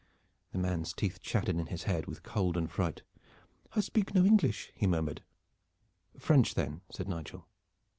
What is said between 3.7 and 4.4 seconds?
"I speak no